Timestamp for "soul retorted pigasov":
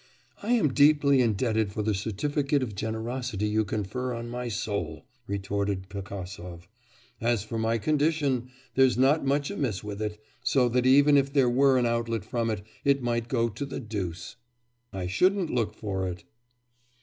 4.47-6.67